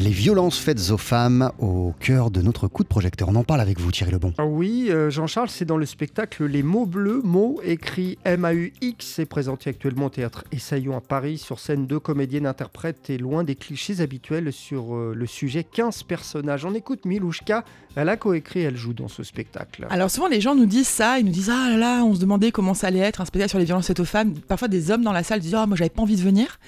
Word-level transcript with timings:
Les 0.00 0.12
violences 0.12 0.58
faites 0.58 0.90
aux 0.92 0.96
femmes 0.96 1.52
au 1.58 1.92
cœur 2.00 2.30
de 2.30 2.40
notre 2.40 2.68
coup 2.68 2.82
de 2.82 2.88
projecteur. 2.88 3.28
On 3.28 3.34
en 3.34 3.44
parle 3.44 3.60
avec 3.60 3.78
vous, 3.78 3.92
Thierry 3.92 4.12
Lebon. 4.12 4.32
Ah 4.38 4.46
oui, 4.46 4.86
euh, 4.88 5.10
Jean-Charles, 5.10 5.50
c'est 5.50 5.66
dans 5.66 5.76
le 5.76 5.84
spectacle 5.84 6.46
Les 6.46 6.62
mots 6.62 6.86
bleus, 6.86 7.20
mots 7.22 7.60
écrits 7.62 8.16
M-A-U-X, 8.24 9.04
c'est 9.04 9.26
présenté 9.26 9.68
actuellement 9.68 10.06
au 10.06 10.08
théâtre 10.08 10.44
Essaillon 10.52 10.96
à 10.96 11.02
Paris. 11.02 11.36
Sur 11.36 11.60
scène, 11.60 11.86
deux 11.86 12.00
comédiennes 12.00 12.46
interprètes 12.46 13.10
et 13.10 13.18
loin 13.18 13.44
des 13.44 13.56
clichés 13.56 14.00
habituels 14.00 14.54
sur 14.54 14.94
euh, 14.94 15.12
le 15.14 15.26
sujet 15.26 15.64
15 15.64 16.04
personnages. 16.04 16.64
On 16.64 16.72
écoute 16.72 17.04
Milouchka, 17.04 17.66
elle 17.94 18.08
a 18.08 18.16
coécrit, 18.16 18.60
elle 18.60 18.78
joue 18.78 18.94
dans 18.94 19.08
ce 19.08 19.22
spectacle. 19.22 19.86
Alors 19.90 20.10
souvent, 20.10 20.28
les 20.28 20.40
gens 20.40 20.54
nous 20.54 20.64
disent 20.64 20.88
ça, 20.88 21.18
ils 21.18 21.26
nous 21.26 21.32
disent 21.32 21.50
Ah 21.50 21.68
là 21.68 21.76
là, 21.76 22.04
on 22.04 22.14
se 22.14 22.20
demandait 22.20 22.52
comment 22.52 22.72
ça 22.72 22.86
allait 22.86 23.00
être, 23.00 23.20
un 23.20 23.26
spectacle 23.26 23.50
sur 23.50 23.58
les 23.58 23.66
violences 23.66 23.88
faites 23.88 24.00
aux 24.00 24.06
femmes. 24.06 24.32
Parfois, 24.48 24.68
des 24.68 24.90
hommes 24.90 25.02
dans 25.02 25.12
la 25.12 25.24
salle 25.24 25.40
disent 25.40 25.56
Ah, 25.56 25.66
moi, 25.66 25.76
j'avais 25.76 25.90
pas 25.90 26.00
envie 26.00 26.16
de 26.16 26.22
venir. 26.22 26.58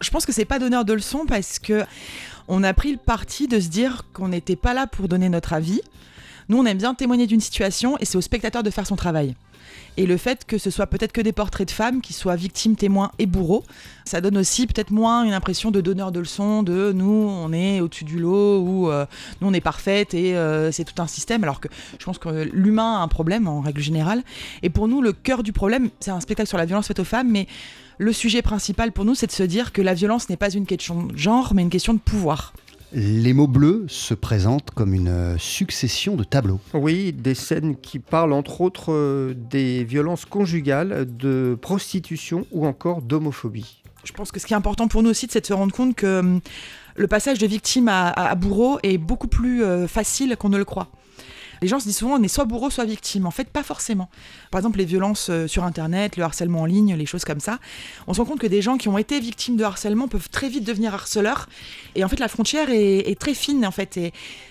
Je 0.00 0.10
pense 0.10 0.26
que 0.26 0.32
c'est 0.32 0.44
pas 0.44 0.58
donneur 0.58 0.84
de 0.84 0.92
leçons 0.92 1.24
parce 1.26 1.58
que 1.58 1.82
on 2.48 2.62
a 2.64 2.74
pris 2.74 2.92
le 2.92 2.98
parti 2.98 3.46
de 3.46 3.60
se 3.60 3.68
dire 3.68 4.06
qu'on 4.12 4.28
n'était 4.28 4.56
pas 4.56 4.74
là 4.74 4.86
pour 4.86 5.08
donner 5.08 5.28
notre 5.28 5.52
avis. 5.52 5.80
Nous, 6.48 6.58
on 6.58 6.64
aime 6.64 6.78
bien 6.78 6.94
témoigner 6.94 7.26
d'une 7.26 7.40
situation 7.40 7.98
et 7.98 8.04
c'est 8.04 8.16
au 8.16 8.22
spectateur 8.22 8.62
de 8.62 8.70
faire 8.70 8.86
son 8.86 8.96
travail. 8.96 9.34
Et 9.98 10.06
le 10.06 10.16
fait 10.16 10.44
que 10.46 10.58
ce 10.58 10.70
soit 10.70 10.86
peut-être 10.86 11.12
que 11.12 11.20
des 11.20 11.32
portraits 11.32 11.66
de 11.66 11.72
femmes 11.72 12.00
qui 12.00 12.12
soient 12.12 12.36
victimes, 12.36 12.76
témoins 12.76 13.10
et 13.18 13.26
bourreaux, 13.26 13.64
ça 14.04 14.20
donne 14.20 14.38
aussi 14.38 14.66
peut-être 14.66 14.92
moins 14.92 15.24
une 15.24 15.32
impression 15.32 15.70
de 15.70 15.80
donneur 15.80 16.12
de 16.12 16.20
leçons, 16.20 16.62
de 16.62 16.92
nous, 16.92 17.28
on 17.28 17.52
est 17.52 17.80
au-dessus 17.80 18.04
du 18.04 18.18
lot, 18.18 18.60
ou 18.60 18.90
euh, 18.90 19.06
nous, 19.40 19.48
on 19.48 19.52
est 19.52 19.60
parfaite 19.60 20.14
et 20.14 20.36
euh, 20.36 20.70
c'est 20.72 20.84
tout 20.84 21.02
un 21.02 21.06
système, 21.06 21.42
alors 21.42 21.60
que 21.60 21.68
je 21.98 22.04
pense 22.04 22.18
que 22.18 22.48
l'humain 22.52 22.98
a 22.98 23.02
un 23.02 23.08
problème 23.08 23.48
en 23.48 23.60
règle 23.60 23.82
générale. 23.82 24.22
Et 24.62 24.70
pour 24.70 24.88
nous, 24.88 25.02
le 25.02 25.12
cœur 25.12 25.42
du 25.42 25.52
problème, 25.52 25.90
c'est 26.00 26.12
un 26.12 26.20
spectacle 26.20 26.48
sur 26.48 26.58
la 26.58 26.64
violence 26.64 26.86
faite 26.86 27.00
aux 27.00 27.04
femmes, 27.04 27.28
mais 27.30 27.46
le 27.98 28.12
sujet 28.12 28.40
principal 28.40 28.92
pour 28.92 29.04
nous, 29.04 29.16
c'est 29.16 29.26
de 29.26 29.32
se 29.32 29.42
dire 29.42 29.72
que 29.72 29.82
la 29.82 29.94
violence 29.94 30.30
n'est 30.30 30.36
pas 30.36 30.50
une 30.50 30.66
question 30.66 31.02
de 31.02 31.16
genre, 31.16 31.54
mais 31.54 31.62
une 31.62 31.70
question 31.70 31.92
de 31.92 31.98
pouvoir. 31.98 32.54
Les 32.92 33.34
mots 33.34 33.46
bleus 33.46 33.84
se 33.88 34.14
présentent 34.14 34.70
comme 34.70 34.94
une 34.94 35.36
succession 35.38 36.16
de 36.16 36.24
tableaux. 36.24 36.58
Oui, 36.72 37.12
des 37.12 37.34
scènes 37.34 37.76
qui 37.76 37.98
parlent 37.98 38.32
entre 38.32 38.62
autres 38.62 38.92
euh, 38.92 39.34
des 39.34 39.84
violences 39.84 40.24
conjugales, 40.24 41.06
de 41.06 41.58
prostitution 41.60 42.46
ou 42.50 42.66
encore 42.66 43.02
d'homophobie. 43.02 43.82
Je 44.04 44.12
pense 44.12 44.32
que 44.32 44.40
ce 44.40 44.46
qui 44.46 44.54
est 44.54 44.56
important 44.56 44.88
pour 44.88 45.02
nous 45.02 45.10
aussi, 45.10 45.26
c'est 45.30 45.42
de 45.42 45.46
se 45.46 45.52
rendre 45.52 45.74
compte 45.74 45.94
que 45.96 46.20
hum, 46.20 46.40
le 46.96 47.06
passage 47.06 47.38
de 47.38 47.46
victime 47.46 47.88
à, 47.88 48.08
à 48.08 48.34
bourreau 48.34 48.78
est 48.82 48.96
beaucoup 48.96 49.28
plus 49.28 49.62
euh, 49.62 49.86
facile 49.86 50.36
qu'on 50.38 50.48
ne 50.48 50.58
le 50.58 50.64
croit. 50.64 50.88
Les 51.62 51.68
gens 51.68 51.80
se 51.80 51.84
disent 51.84 51.98
souvent 51.98 52.16
on 52.16 52.22
est 52.22 52.28
soit 52.28 52.44
bourreau, 52.44 52.70
soit 52.70 52.84
victime. 52.84 53.26
En 53.26 53.30
fait, 53.30 53.48
pas 53.48 53.62
forcément. 53.62 54.08
Par 54.50 54.58
exemple, 54.58 54.78
les 54.78 54.84
violences 54.84 55.28
euh, 55.30 55.46
sur 55.46 55.64
Internet, 55.64 56.16
le 56.16 56.24
harcèlement 56.24 56.62
en 56.62 56.66
ligne, 56.66 56.94
les 56.94 57.06
choses 57.06 57.24
comme 57.24 57.40
ça. 57.40 57.58
On 58.06 58.14
se 58.14 58.20
rend 58.20 58.26
compte 58.26 58.40
que 58.40 58.46
des 58.46 58.62
gens 58.62 58.76
qui 58.76 58.88
ont 58.88 58.98
été 58.98 59.20
victimes 59.20 59.56
de 59.56 59.64
harcèlement 59.64 60.08
peuvent 60.08 60.30
très 60.30 60.48
vite 60.48 60.64
devenir 60.64 60.94
harceleurs. 60.94 61.48
Et 61.94 62.04
en 62.04 62.08
fait, 62.08 62.20
la 62.20 62.28
frontière 62.28 62.68
est, 62.70 63.18
très 63.18 63.34
fine, 63.34 63.66
en 63.66 63.70
fait. 63.70 63.98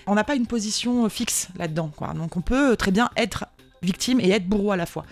On 0.06 0.14
n'a 0.14 0.24
pas 0.24 0.34
une 0.34 0.46
position 0.46 1.08
fixe 1.08 1.48
là-dedans. 1.58 1.90
Donc, 2.14 2.36
on 2.36 2.40
peut 2.40 2.76
très 2.76 2.90
bien 2.90 3.08
être 3.16 3.46
victime 3.82 4.20
et 4.20 4.30
être 4.30 4.46
bourreau 4.46 4.72
à 4.72 4.76
la 4.76 4.86
fois. 4.86 5.04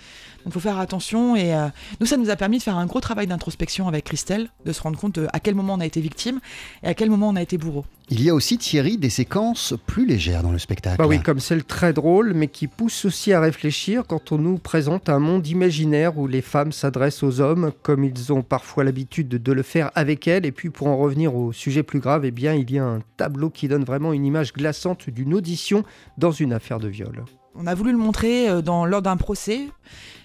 Donc 0.45 0.53
il 0.53 0.61
faut 0.61 0.61
faire 0.61 0.79
attention 0.79 1.35
et 1.35 1.53
euh, 1.55 1.67
nous 1.99 2.07
ça 2.07 2.17
nous 2.17 2.31
a 2.31 2.37
permis 2.37 2.59
de 2.59 2.63
faire 2.63 2.77
un 2.77 2.87
gros 2.87 3.01
travail 3.01 3.27
d'introspection 3.27 3.89
avec 3.89 4.05
Christelle, 4.05 4.49
de 4.65 4.73
se 4.73 4.81
rendre 4.81 4.97
compte 4.97 5.19
à 5.33 5.41
quel 5.41 5.57
moment 5.57 5.75
on 5.75 5.81
a 5.81 5.87
été 5.87 6.01
victime 6.01 6.39
et 6.85 6.87
à 6.87 6.95
quel 6.95 7.11
moment 7.11 7.31
on 7.31 7.35
a 7.35 7.43
été 7.43 7.59
bourreau. 7.59 7.85
Il 8.09 8.23
y 8.23 8.31
a 8.31 8.35
aussi 8.35 8.57
Thierry 8.57 8.99
des 8.99 9.11
séquences 9.11 9.75
plus 9.87 10.07
légères 10.07 10.45
dans 10.45 10.53
le 10.53 10.61
spectacle. 10.61 10.97
Bah 10.99 11.09
oui, 11.09 11.21
comme 11.21 11.41
celle 11.41 11.65
très 11.65 11.93
drôle 11.93 12.35
mais 12.35 12.47
qui 12.47 12.69
pousse 12.69 13.05
aussi 13.05 13.33
à 13.33 13.41
réfléchir 13.41 14.05
quand 14.07 14.31
on 14.31 14.39
nous 14.39 14.59
présente 14.59 15.09
un 15.09 15.19
monde 15.19 15.45
imaginaire 15.49 16.17
où 16.17 16.29
les 16.29 16.41
femmes 16.41 16.71
s'adressent 16.71 17.25
aux 17.25 17.41
hommes 17.41 17.73
comme 17.83 18.05
ils 18.05 18.33
ont 18.33 18.43
parfois 18.43 18.85
l'habitude 18.85 19.29
de 19.29 19.53
le 19.53 19.63
faire 19.63 19.91
avec 19.97 20.29
elles 20.29 20.47
et 20.47 20.53
puis 20.53 20.71
pour 20.71 20.87
en 20.87 20.97
revenir 20.97 21.35
au 21.35 21.53
sujet 21.53 21.83
plus 21.83 21.99
grave, 21.99 22.25
eh 22.25 22.31
bien 22.31 22.55
il 22.55 22.71
y 22.71 22.79
a 22.79 22.85
un 22.85 23.01
tableau 23.17 23.51
qui 23.51 23.67
donne 23.67 23.85
vraiment 23.85 24.13
une 24.13 24.25
image 24.25 24.53
glaçante 24.53 25.11
d'une 25.11 25.35
audition 25.35 25.83
dans 26.17 26.31
une 26.31 26.53
affaire 26.53 26.79
de 26.79 26.89
viol. 26.89 27.25
On 27.59 27.67
a 27.67 27.75
voulu 27.75 27.91
le 27.91 27.99
montrer 27.99 28.49
euh, 28.49 28.61
dans, 28.61 28.85
lors 28.85 29.03
d'un 29.03 29.17
procès. 29.17 29.63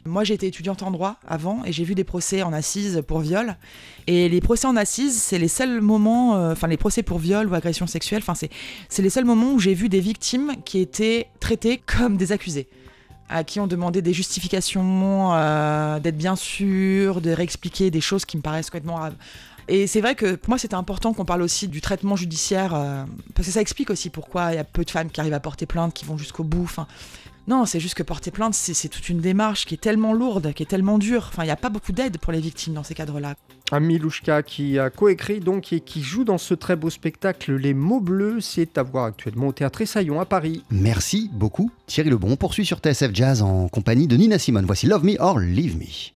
Moi, 0.06 0.24
j'étais 0.24 0.48
étudiante 0.48 0.82
en 0.84 0.92
droit 0.92 1.18
avant 1.28 1.64
et 1.64 1.72
j'ai 1.72 1.84
vu 1.84 1.94
des 1.94 2.04
procès 2.04 2.42
en 2.42 2.54
assises 2.54 3.04
pour 3.08 3.20
viol. 3.20 3.56
Et 4.08 4.30
les 4.30 4.42
procès 4.42 4.68
en 4.68 4.76
assises, 4.76 5.22
c'est 5.22 5.38
les 5.38 5.48
seuls 5.48 5.82
moments, 5.82 6.36
euh, 6.36 6.54
enfin 6.54 6.68
les 6.68 6.78
procès 6.78 7.04
pour 7.04 7.20
viol 7.20 7.48
ou 7.48 7.54
agression 7.54 7.88
sexuelle, 7.88 8.22
enfin 8.26 8.34
c'est 8.34 9.02
les 9.02 9.10
seuls 9.10 9.26
moments 9.26 9.54
où 9.54 9.60
j'ai 9.60 9.74
vu 9.74 9.90
des 9.90 10.00
victimes 10.00 10.54
qui 10.66 10.80
étaient 10.80 11.28
traitées 11.40 11.82
comme 11.86 12.18
des 12.18 12.32
accusés 12.32 12.68
à 13.34 13.46
qui 13.46 13.62
on 13.62 13.68
demandait 13.68 14.02
des 14.02 14.12
justifications, 14.12 15.30
euh, 15.34 16.02
d'être 16.02 16.18
bien 16.18 16.36
sûr, 16.36 17.22
de 17.22 17.32
réexpliquer 17.32 17.90
des 17.90 18.02
choses 18.02 18.26
qui 18.26 18.36
me 18.36 18.42
paraissent 18.42 18.70
complètement 18.70 19.00
et 19.68 19.88
c'est 19.88 20.02
vrai 20.02 20.16
que 20.16 20.36
pour 20.36 20.50
moi, 20.50 20.58
c'était 20.58 20.76
important 20.76 21.14
qu'on 21.14 21.24
parle 21.24 21.42
aussi 21.42 21.70
du 21.70 21.80
traitement 21.80 22.18
judiciaire, 22.18 22.74
euh, 22.76 23.06
parce 23.36 23.48
que 23.48 23.54
ça 23.54 23.62
explique 23.62 23.90
aussi 23.90 24.10
pourquoi 24.10 24.52
il 24.52 24.56
y 24.56 24.60
a 24.60 24.64
peu 24.66 24.84
de 24.84 24.90
femmes 24.90 25.10
qui 25.10 25.22
arrivent 25.22 25.34
à 25.34 25.40
porter 25.40 25.66
plainte, 25.66 25.94
qui 25.94 26.04
vont 26.04 26.18
jusqu'au 26.18 26.44
bout. 26.44 26.64
Enfin, 26.64 26.88
non, 27.52 27.66
c'est 27.66 27.82
juste 27.82 27.96
que 27.96 28.04
porter 28.04 28.32
plainte, 28.32 28.54
c'est 28.54 28.88
toute 28.88 29.10
une 29.10 29.20
démarche 29.20 29.66
qui 29.66 29.74
est 29.74 29.78
tellement 29.78 30.14
lourde, 30.14 30.54
qui 30.54 30.64
est 30.64 30.66
tellement 30.66 30.98
dure. 30.98 31.26
Enfin, 31.28 31.44
il 31.44 31.48
n'y 31.48 31.52
a 31.52 31.58
pas 31.58 31.68
beaucoup 31.68 31.92
d'aide 31.92 32.18
pour 32.18 32.32
les 32.32 32.40
victimes 32.40 32.74
dans 32.74 32.84
ces 32.84 32.96
cadres-là. 32.96 33.36
Milouchka 33.74 34.42
qui 34.42 34.80
a 34.80 34.90
coécrit 34.90 35.42
donc 35.42 35.74
et 35.74 35.82
qui 35.82 36.02
joue 36.02 36.24
dans 36.24 36.38
ce 36.38 36.54
très 36.54 36.78
beau 36.78 36.90
spectacle 36.90 37.54
Les 37.56 37.74
mots 37.74 38.00
bleus, 38.00 38.40
c'est 38.40 38.78
à 38.78 38.84
voir 38.84 39.04
actuellement 39.04 39.48
au 39.48 39.52
théâtre 39.52 39.82
Essaillon 39.82 40.22
à 40.22 40.26
Paris. 40.26 40.64
Merci 40.72 41.30
beaucoup 41.34 41.70
Thierry 41.88 42.10
Lebon. 42.10 42.32
On 42.32 42.36
poursuit 42.38 42.66
sur 42.66 42.78
TSF 42.78 43.12
Jazz 43.14 43.42
en 43.42 43.68
compagnie 43.68 44.08
de 44.08 44.16
Nina 44.16 44.40
Simone. 44.40 44.66
Voici 44.66 44.88
Love 44.88 45.04
Me 45.04 45.18
or 45.20 45.38
Leave 45.38 45.78
Me. 45.78 46.10